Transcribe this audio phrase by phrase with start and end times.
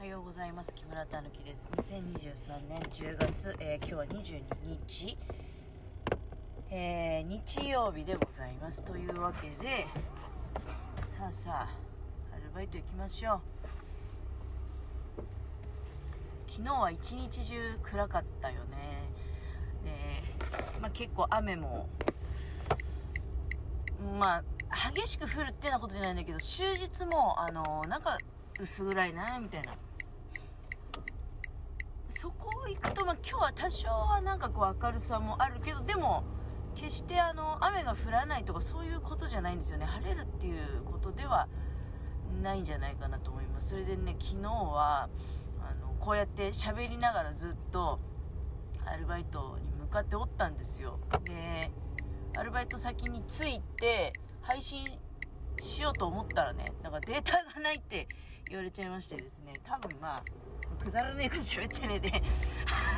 [0.00, 0.72] おはようございます。
[0.74, 1.68] 木村たぬきです。
[1.76, 4.44] 2023年10月、えー、今日は22
[4.86, 5.18] 日、
[6.70, 8.80] えー、日曜日でございます。
[8.84, 9.86] というわけで
[11.08, 11.68] さあさあ
[12.32, 13.40] アルバイト行きましょ
[15.18, 15.22] う。
[16.48, 19.02] 昨日は一日中暗かったよね。
[19.82, 21.88] で、まあ、結構雨も
[24.16, 28.16] まあ激しく降るってようなことじゃないんだけど終日もあのなんか
[28.60, 29.74] 薄暗いなみたいな。
[32.20, 36.24] そこ行くと、まあ、今日は多少はなんかこう明るさもあるけどでも
[36.74, 39.86] 決してあの雨が降らないとかそういうことじゃないんですよね。
[39.86, 41.46] 晴れるっていうことでは
[42.42, 43.68] ないんじゃないかなと思います。
[43.68, 45.08] それでね昨日は
[45.60, 48.00] あのこうやって喋りながらずっと
[48.84, 50.98] アルバイトに向かっておったんですよ。
[51.22, 51.70] で
[52.36, 54.84] アルバイト先に着いて配信
[55.60, 58.08] しようと思ったらねなんかデータがないって
[58.48, 59.52] 言われちゃいましてですね。
[59.62, 60.24] 多分まあ
[60.78, 62.22] くだらねえこと喋ってねえで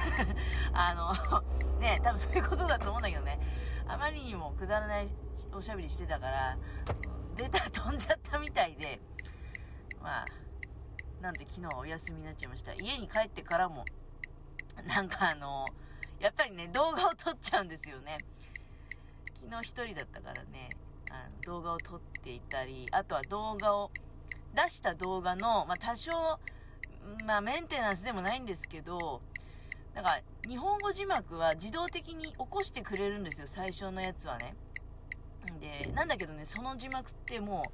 [0.73, 3.39] あの、ね、多分そういうことだと思うんだけどね、
[3.87, 5.09] あまりにもくだらない
[5.53, 6.59] おしゃべりしてたから、
[7.37, 9.00] データ飛んじゃったみたいで、
[10.00, 10.27] まあ、
[11.20, 12.75] なんで昨日はお休みになっちゃいました。
[12.75, 13.84] 家に帰ってからも、
[14.87, 15.67] なんかあの、
[16.19, 18.19] やっぱりね、動画を撮っちゃうんですよね。
[19.34, 20.70] 昨日一人だったからね、
[21.11, 23.91] あの動画を撮っていたり、あとは動画を、
[24.53, 26.39] 出した動画の、まあ、多少、
[27.27, 29.20] まあ、メンテナンスでもないんですけど、
[29.95, 34.55] なんか、日本語字幕は自動的に起こしてくれるんですよ、最初のやつはね。
[35.61, 37.65] で、なんだけどね、その字幕っても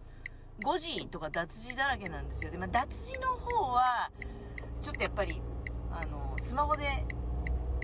[0.61, 2.51] う、5時とか脱字だらけなんですよ。
[2.51, 4.11] で、まあ、脱字の方は、
[4.83, 5.43] ちょっとやっぱり、
[5.91, 7.05] あの、スマホで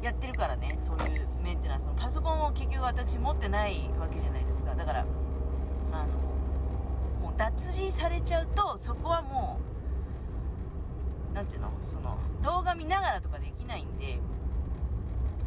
[0.02, 1.94] やってるからね、そういうメンテナンスの。
[1.94, 4.74] パソコンを結局私持ってないわけじゃないですか。
[4.74, 5.06] だから、
[5.92, 6.06] あの、
[7.20, 9.71] もう脱字されちゃうと、そこはもう、
[11.34, 14.18] 何ていうのその動画見ながらとかできないんで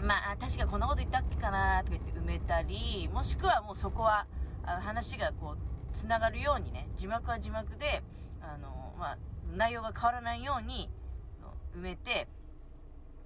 [0.02, 4.25] まあ確かこんなこと言ったっけかなとか言って埋めたりもしくはもうそこは
[4.63, 5.57] あの話がこう
[5.94, 8.03] つながるようにね字幕は字幕で
[8.41, 9.18] あの、まあ、
[9.56, 10.90] 内容が変わらないように
[11.78, 12.28] 埋めて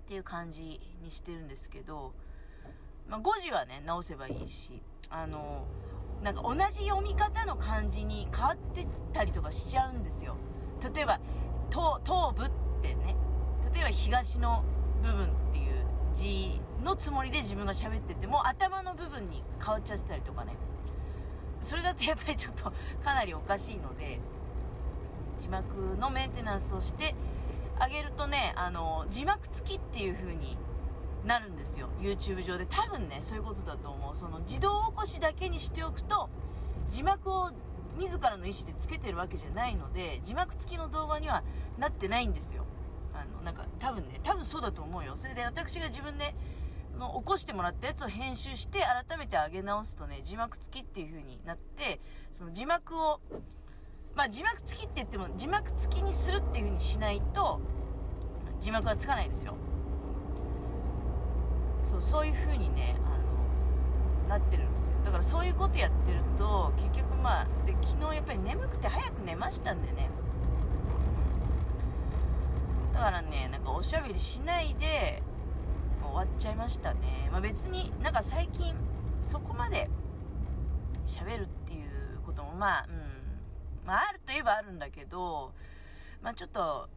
[0.05, 2.13] っていう感じにしてるんですけど、
[3.07, 5.65] まあ、5時はね直せばいいしあの
[6.23, 10.35] なんか同じ読み方の漢字に変わってたりとかしちゃうんですよ。
[10.93, 11.19] 例えば
[11.69, 13.15] 東東部ってね。
[13.73, 14.63] 例えば東の
[15.03, 20.55] 部分っていう字のつもりで自分が喋ってても頭の部分に変わっちゃってたりとかね。
[21.61, 22.71] それだとやっぱりちょっと
[23.03, 24.19] かなりおかしいので
[25.37, 27.15] 字幕のメンテナンスをして
[27.77, 30.57] あげるとねあの字幕付きっていう風に
[31.25, 31.89] なるんですよ。
[31.99, 32.65] YouTube 上で。
[32.65, 34.15] 多分ねそういうことだと思う。
[34.15, 36.29] その自動起こしだけにしておくと
[36.89, 37.51] 字幕を
[37.99, 41.43] 自らの意思でつけてるわけじゃないので字幕付きの動画には
[41.77, 42.65] なってないんですよ。
[43.13, 45.13] あのなんか多分ね多分そうだと思うよ。
[45.17, 46.33] それで私が自分で
[46.93, 51.99] その起こしてもらったやつを編集して改めて上げ直すとね字幕付きっていう風になって
[52.31, 53.19] その字幕を
[54.15, 57.61] まあ字幕付きって言っても字幕付きにするっていう風にしないと
[58.59, 59.55] 字幕はつかないですよ。
[61.83, 63.17] そうそういう風にねあ
[64.29, 64.95] なってるんですよ。
[65.03, 70.09] だからそういうことやってると結局まあで昨日やっぱり眠くて早く寝ましたんでね。
[72.93, 75.23] だからねなんかおしゃべりしないで
[76.03, 78.75] 終わっちゃいましたね、まあ、別になんか最近
[79.21, 79.89] そこまで
[81.05, 85.53] 喋るっていうこともまあうんまああるといえばあるんだけど
[86.21, 86.89] まあちょっと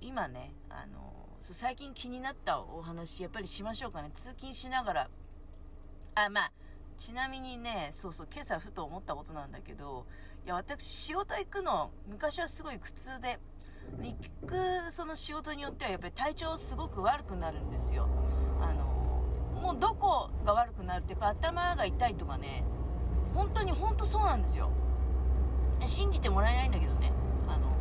[0.00, 1.12] 今ねあの
[1.50, 4.10] 最近気になったお話やっぱりしましょうかね。
[4.14, 5.08] 通勤しながら
[6.14, 6.52] あ、まあ、
[6.96, 10.06] ちなみにね、そうそう、今朝ふと思ったことなんだけど、
[10.44, 13.38] いや、私、仕事行くの、昔はすごい苦痛で、
[14.00, 14.14] 行
[14.46, 18.08] く、その仕事によっては、やっぱり体調すごく悪くなるんですよ。
[18.60, 18.84] あの、
[19.60, 22.64] もうどこが悪くなるって、やっぱ頭が痛いとかね、
[23.34, 24.70] 本当に本当そうなんですよ。
[25.86, 27.12] 信じてもらえないんだけどね、
[27.48, 27.72] あの、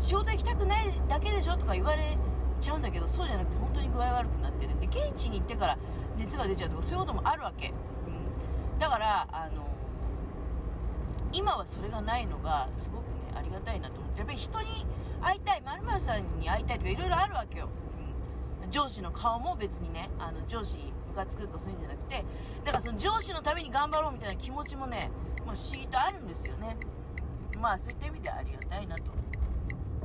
[0.00, 2.18] 仕事行きたくないだけでしょとか言われ
[2.60, 4.78] ちゃうんだけど、そうじゃなくて本当に具合悪くなってる。
[4.80, 5.78] で、現地に行ってから、
[6.16, 9.66] 熱が出ちゃうとかそういうこともあるわけ、うん、だからあの
[11.32, 14.18] 今はそれがないのがすごくねありがたいなと思って。
[14.18, 14.86] やっぱり人に
[15.20, 17.68] 会いたいまるさんに会いたいとかいろいろあるわけよ、
[18.64, 20.78] うん、上司の顔も別にねあの上司
[21.08, 22.24] ムカつくとかそういうんじゃなくて。
[22.64, 25.10] だからその上司のために頑張ろうみたいな気持ちもね
[25.44, 26.76] もう不思議とあるんですよね。
[27.60, 29.02] まあそういった意味ではありがたいなと。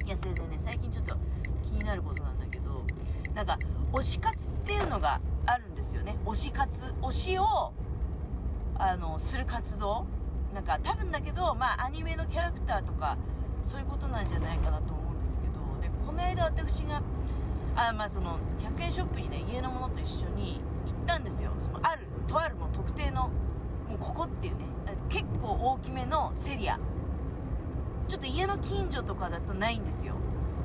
[0.06, 1.16] いやそれでね最近ちょっと
[1.64, 2.84] 気になることなんだけど
[3.34, 3.58] なんか
[3.94, 6.18] 推し活っていうのがあるんですよね。
[6.26, 6.94] 推し活。
[7.02, 7.74] 推しを
[8.76, 10.06] あのする活動。
[10.54, 13.18] なんか多分だけどまあアニメのキャラクターとか
[13.62, 15.54] そういうことなんじゃないかなと思うんですけど。
[15.82, 17.02] でこの間私が
[17.76, 21.52] あまあその100円ショップにね家のものと一緒に行ったんですよ。
[21.58, 23.30] そのあるとあるも特定の
[23.90, 24.66] もうここっていうね
[25.10, 26.80] 結構大きめのセリア。
[28.08, 30.16] ちょっと家の近所とかだとないんですよ。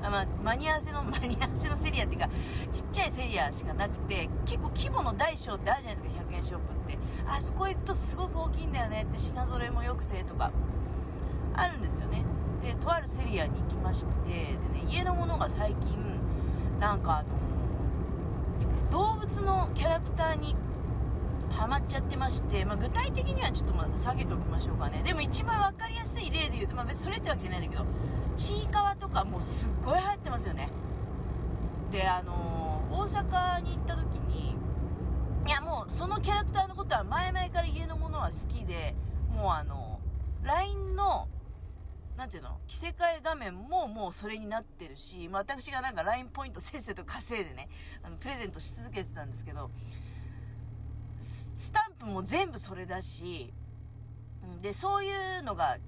[0.03, 2.29] あまあ、間に合わせの 間に合わせのセリアっていうか
[2.71, 6.99] ちっちゃいセリアしかなくて結構規模の大小ってあるじゃないですか100円ショップって。
[7.29, 10.53] あそこ行くとすごく大きいんだよねって品揃えも良くてとか
[11.55, 12.25] あるんですよね。
[12.63, 14.59] でとあるセリアに行きましてで、ね、
[14.89, 15.97] 家のものが最近
[16.81, 17.29] なんかあの
[18.91, 20.55] 動物のキャラクターに
[21.57, 25.03] ハマっちゃってまして、まあ、具体的にはちょっとま下げておきましょうかね。
[25.03, 27.87] でも一番分かりやすい例で言うと、まあ、別にそれってわけじゃないんだけど
[28.37, 30.71] ちいかわとかもうすっごい流行ってますよね。
[31.91, 34.57] であのー、大阪に行った時に
[35.47, 38.95] いやもうそのキャラクターのことは前々から家のものは好きで
[39.31, 40.01] もうあの
[40.43, 41.29] LINE の
[42.17, 47.69] なんていうの着せ替え画面ももうそれになってるし、まあ、私がなんか LINE ポイントせっせと稼いでね、
[48.03, 49.71] あの、プレゼントし続けてたんですけど、
[51.57, 53.53] スタンプも全部それだし、
[54.63, 55.79] で、そういうのが、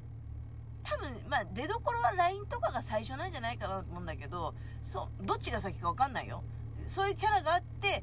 [0.83, 6.43] 多分、まあ、出どころは LINE とかが最初なんじゃないかなと思うんだけど、そう、どっちが先かわかんないよ。
[6.87, 8.03] そういうキャラがあって、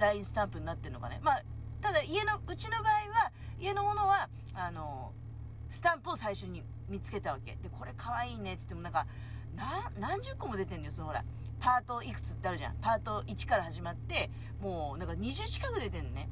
[0.00, 1.20] LINE スタンプになってるのかね。
[1.22, 1.42] まあ、
[1.80, 5.12] ただ家の、うちの場合は、家のものは、あの、
[5.68, 7.56] スタンプを最初に見つけたわけ。
[7.62, 9.06] で、これ可愛いねって言ってもなんか、
[9.54, 11.24] な、何十個も出てんだよ、そのほら。
[11.60, 12.76] パートいくつってあるじゃん。
[12.80, 14.30] パート1から始まって、
[14.60, 16.28] もうなんか20近く出てんのね。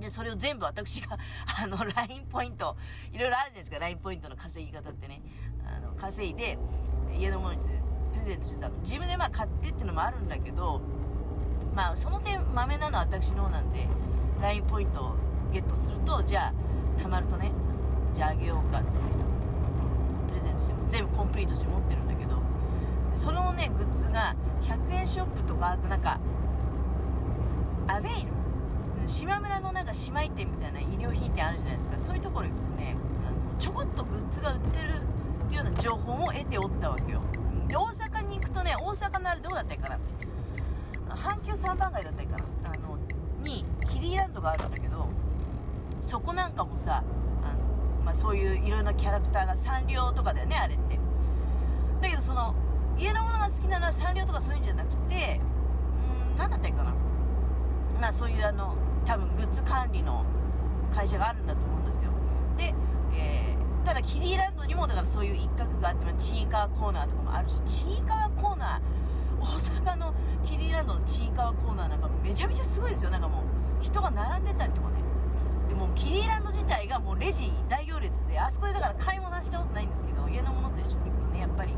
[0.00, 1.18] で、それを全部私が、
[1.62, 2.76] あの、LINE ポイント、
[3.12, 5.22] いろいろあるじゃないですか、LINE ポイントの稼ぎ方ってね。
[5.64, 6.58] あの、稼いで、
[7.14, 7.68] 家のものにプ
[8.16, 8.76] レゼントしてたの。
[8.78, 10.80] 自分でまあ買ってってのもあるんだけど、
[11.74, 13.86] まあ、その点、まめなのは私の方なんで、
[14.40, 15.16] LINE ポイントを
[15.52, 17.52] ゲットすると、じゃあ、貯まるとね、
[18.14, 18.98] じゃああげようか、つって、
[20.28, 22.36] プレゼントしても、全部コンプリートして持ってるんだけど、
[23.14, 26.18] そのね、グッズが、100円ショップとか、あとなんか、
[27.88, 28.35] アベイル
[29.06, 31.98] 島村のなんか姉妹店みたいな衣料品店あるじゃないですか。
[31.98, 35.00] そういうところ行くとね、あのちょこっとグッズが売ってる
[35.46, 37.20] っていうような情報も得ておったわけよ。
[37.68, 39.98] で、大阪に行くとね、大阪のあれどうだったかな
[41.14, 42.98] 阪急三番街だったかなあの、
[43.42, 45.08] に、キリーランドがあるんだけど、
[46.00, 47.02] そこなんかもさ、
[47.42, 50.98] あの、まあ、そういういろんなキャラクターがサンリオとかだよね、あれって。
[52.00, 52.54] だけどその、
[52.98, 55.40] 家のものが好きなのはサンリオとかそういうんじゃなくて、
[56.32, 56.94] うん、なんだったかな
[58.00, 58.74] まあそういうあの、
[59.06, 60.24] 多分グッズ管理の
[60.92, 62.10] 会社があるんだと思うんですよ。
[62.56, 62.74] で、
[63.14, 69.44] えー、ただキリーランドにもだからそういう一角があってちいかわコーナーとかもあるしちいかわコーナー大
[69.94, 70.14] 阪の
[70.44, 73.10] キリーランドのちいかわコーナーなんかめちゃめちゃすごいですよ。
[73.10, 73.42] なんかも
[73.80, 74.96] う人が並んでたりとかね。
[75.68, 81.74] でもキリーランド自体がもうレジ大行列であそこでだから買い物はしたことないんですけど家のものと一緒に行くとねやっぱり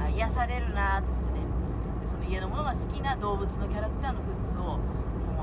[0.00, 1.46] あ癒されるなーっつってね。
[2.04, 4.78] その家のものが好きな動物のキャラクターのグッズを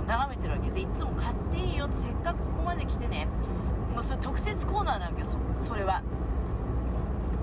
[0.08, 3.28] 眺めてるわけでいつも買っていいよってせっかくここまで来てね。
[3.94, 6.02] もうそれ特設コーナーなわけよそそれは。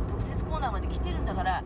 [0.09, 1.63] 特設コーナーまで来てるんだから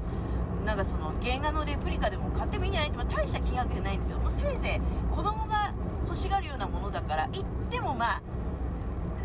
[0.65, 2.91] なんかその原画のレプリカでも買ってもいいんじゃない？
[2.91, 4.19] って、まあ、大した金額じゃないんですよ。
[4.19, 5.75] もうせいぜい子供が
[6.05, 8.23] 欲しがるようなものだから行ってもまあ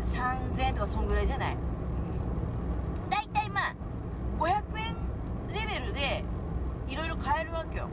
[0.02, 1.56] 3000円とかそんぐらいじゃない？
[3.10, 3.74] 大体まあ
[4.38, 4.96] 500円
[5.54, 6.24] レベルで
[6.88, 7.88] いろいろ買えるわけよ。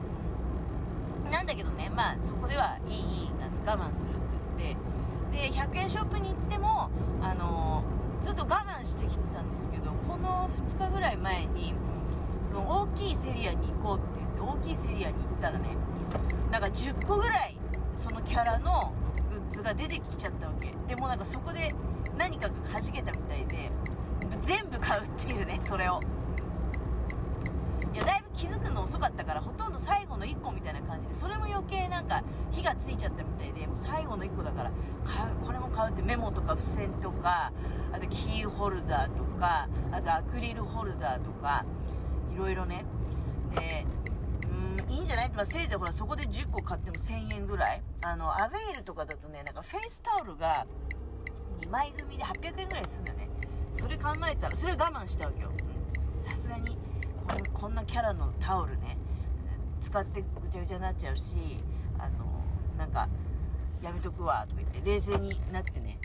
[1.31, 3.26] なんだけどねまあそこではいいいい
[3.67, 4.19] 我慢するって
[4.57, 4.87] 言って。
[5.31, 6.89] で100円ショップに行っても
[7.21, 7.83] あの
[8.21, 11.73] ずっと我慢してきてたんですけどこの2日ぐらい前に
[12.41, 15.65] その大きいセリアに行こうって言って大きいセリアに行ったらね
[16.49, 17.57] なんか10個ぐらい
[17.93, 18.93] そのキャラの
[19.29, 20.73] グッズが出てきちゃったわけ。
[20.87, 21.75] でもなんかそこで
[22.17, 23.69] 何かが弾けたみたいで
[24.39, 25.99] 全部買うっていうねそれを。
[27.93, 31.63] いやだいぶ気づくの遅かったからほとんど最後の1個みたいな感じでそれも余計
[32.51, 34.71] 火がついちゃったみたいでもう最後の1個だから
[35.03, 37.51] 買うこれも買うってメモとか付箋とか
[37.91, 41.65] あとキーホルダーとかあとアクリルホルダーとか
[42.33, 42.85] いろいろね。
[43.55, 43.85] で
[44.43, 47.81] うんいいんじゃない、まあ、せいぜいほらそこで10個買っても1000円ぐらい。
[48.01, 50.65] あのアベイルとかだとねなんかフェイスタオルが
[51.61, 53.29] 2枚組で800円ぐらいするんだよね。
[53.73, 55.51] それ考えたらそれ我慢したわけよ。
[56.17, 56.77] さすがに
[57.53, 58.97] こんなキャラのタオルね
[59.81, 61.63] 使ってぐちゃぐちゃになっちゃうし
[62.77, 63.07] なんか
[63.81, 65.99] やめとくわとか言って冷静になってね。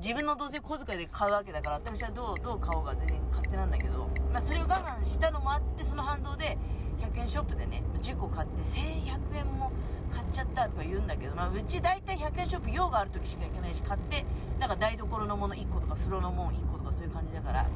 [0.00, 6.56] 自分のどうせ小遣いで買うわけだから私はどうどう買おうが全然勝手なんだけど、まあ、それを我慢したのもあってその反動で
[7.00, 9.72] 100円ショップでね10個買って1100円も
[10.08, 14.24] 買っちゃったとか言うんだけど、まあ、うち大体100円ショップ用がある時しか行けないし買って
[14.60, 17.66] なんか台所のもの1個とか風呂のもの1個とかそういう感じだから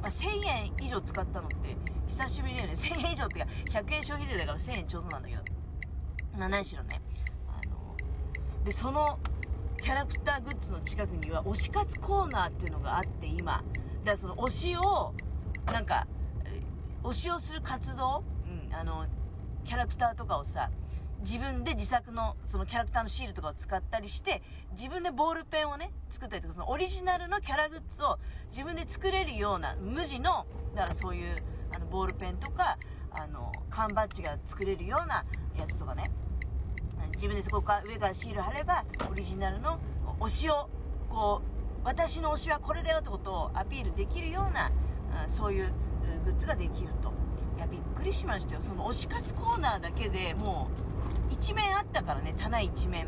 [0.00, 1.76] まあ、1000円以上使ったのって
[2.08, 2.72] 久しぶりだよね。
[2.72, 5.42] 1000円以上ってか100円消費税だから1000円ちょうどなんだけど。
[6.38, 7.00] まあ何しろね
[8.64, 9.18] でその
[9.80, 13.62] キャラクターグッズの近くには推し活コーナーっていうのがあって今。
[14.04, 15.12] だからその推しを
[15.72, 16.06] なんか
[17.02, 19.06] 推しをする活動、うん、あの
[19.64, 20.70] キャラクターとかをさ
[21.20, 24.42] 自分で自作のそのキャラクターのシールとかを使ったりして
[24.72, 28.18] 自分でボールペンをね作ったりとかそのオリジナルのキャラグッズを
[28.50, 31.42] 自分で作れるような無地のだからそういう
[31.72, 32.76] あのボールペンとか
[33.12, 35.24] あの缶バッジが作れるような
[35.58, 36.10] やつとかね。
[37.12, 39.78] 自分でそこから上からシール貼ればオリジナルの
[40.20, 40.68] 推しを
[41.08, 44.70] こう私の推しはこれだよってことをアピールできるような
[45.26, 45.72] そういう
[46.24, 47.12] グッズができると。
[47.56, 48.60] いやびっくりしましたよ。
[48.60, 50.68] その推し活コーナーだけでも
[51.30, 53.06] う一面あったからね棚一面。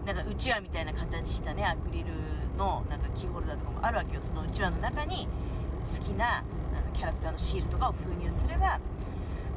[0.00, 0.04] うん。
[0.04, 2.06] だかうちわみたいな形したねアクリル
[2.56, 4.22] のなんかキーホルダーとかもあるわけよ。
[4.22, 5.26] そのうちわの中に
[5.82, 6.42] 好きなあ
[6.86, 8.78] のキャラクターのシールとかを封入すれば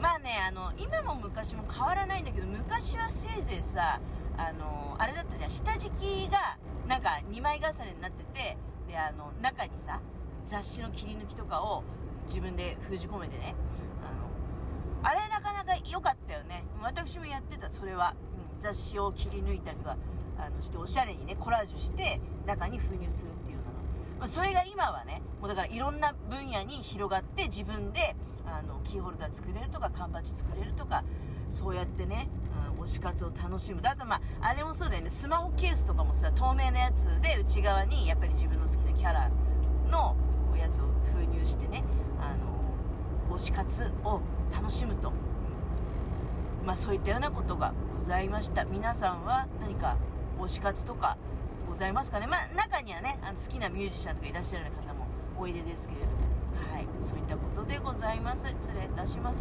[0.01, 4.01] まあねあの今も昔も変わらないんだけど昔はせいぜいさ
[4.35, 5.49] あのあれだったじゃん。
[5.49, 10.01] 下敷きがなんか2枚重ねになっててであの中にさ
[10.45, 11.83] 雑誌の切り抜きとかを
[12.27, 13.53] 自分で封じ込めてね。
[14.01, 16.63] あのあれなかなか良かったよね。
[16.81, 18.15] 私もやってたそれは、
[18.59, 19.97] 雑誌を切り抜いたりとか
[20.37, 23.59] あのしておしゃれにねコラージュして中に封入するっていう
[24.21, 31.03] まあ、それが今はねもうだからいろんな分野に広がって自分であのキーホルダー作れるとか缶バッジ作れるとか
[31.49, 32.29] そうやってね、
[32.77, 33.81] うん、推し活を楽しむ。
[33.81, 35.09] だとまああれもそうだよね。
[35.09, 39.31] スマホケースとかもさ透明なやつで内側にやっぱり自分の好きなキャラ
[39.89, 40.15] の
[40.55, 41.83] やつを封入してね
[42.19, 42.35] あ
[43.31, 44.21] の推し活を
[44.53, 45.11] 楽しむと、
[46.63, 48.65] まあ、そういったようなことがございました。
[48.65, 49.97] 皆さんは何か
[50.39, 51.17] 推し活とか
[51.71, 52.27] ございますかね。
[52.27, 55.07] まあ中にはねあの好きなミュージシャンとかいらっしゃる方も
[55.39, 56.11] おいでですけれども。
[56.69, 56.85] はい。
[56.99, 58.49] そういったことでございます。
[58.49, 59.39] 失礼いたします。